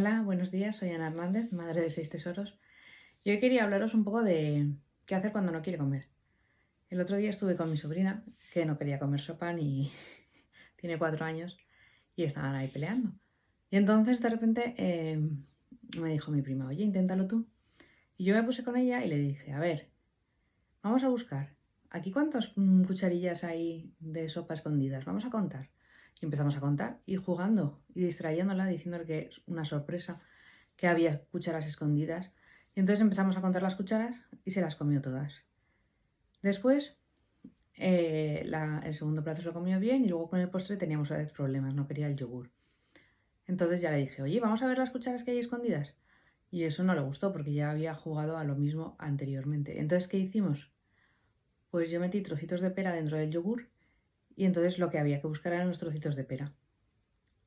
[0.00, 2.56] Hola, buenos días, soy Ana Hernández, madre de seis tesoros.
[3.24, 4.70] Y hoy quería hablaros un poco de
[5.06, 6.06] qué hacer cuando no quiere comer.
[6.88, 8.22] El otro día estuve con mi sobrina,
[8.52, 9.90] que no quería comer sopa ni
[10.76, 11.58] tiene cuatro años,
[12.14, 13.10] y estaban ahí peleando.
[13.72, 15.20] Y entonces de repente eh,
[16.00, 17.48] me dijo mi prima, oye, inténtalo tú.
[18.16, 19.88] Y yo me puse con ella y le dije, a ver,
[20.80, 21.56] vamos a buscar.
[21.90, 25.04] ¿Aquí cuántas mm, cucharillas hay de sopa escondidas?
[25.04, 25.70] Vamos a contar.
[26.20, 30.20] Y empezamos a contar y jugando y distrayéndola, diciéndole que es una sorpresa,
[30.76, 32.32] que había cucharas escondidas.
[32.74, 35.42] Y entonces empezamos a contar las cucharas y se las comió todas.
[36.42, 36.96] Después,
[37.74, 38.50] eh,
[38.84, 41.32] el segundo plato se lo comió bien y luego con el postre teníamos a vez
[41.32, 42.50] problemas, no quería el yogur.
[43.46, 45.94] Entonces ya le dije, oye, vamos a ver las cucharas que hay escondidas.
[46.50, 49.80] Y eso no le gustó porque ya había jugado a lo mismo anteriormente.
[49.80, 50.70] Entonces, ¿qué hicimos?
[51.70, 53.68] Pues yo metí trocitos de pera dentro del yogur
[54.38, 56.52] y entonces lo que había que buscar eran los trocitos de pera.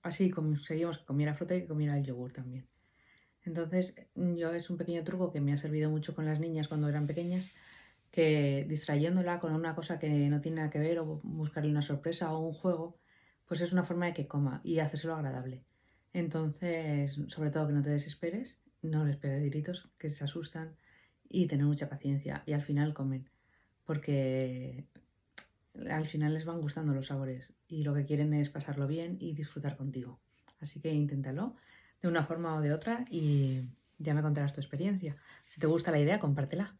[0.03, 2.67] Así conseguimos que comiera fruta y que comiera el yogur también.
[3.43, 6.89] Entonces, yo es un pequeño truco que me ha servido mucho con las niñas cuando
[6.89, 7.55] eran pequeñas,
[8.11, 12.33] que distrayéndola con una cosa que no tiene nada que ver o buscarle una sorpresa
[12.33, 12.99] o un juego,
[13.45, 15.63] pues es una forma de que coma y hacérselo agradable.
[16.11, 20.76] Entonces, sobre todo que no te desesperes, no les pegues gritos, que se asustan
[21.29, 23.29] y tener mucha paciencia y al final comen,
[23.85, 24.87] porque
[25.90, 29.34] al final les van gustando los sabores y lo que quieren es pasarlo bien y
[29.34, 30.20] disfrutar contigo.
[30.60, 31.55] Así que inténtalo
[32.01, 33.62] de una forma o de otra y
[33.98, 35.18] ya me contarás tu experiencia.
[35.48, 36.76] Si te gusta la idea, compártela.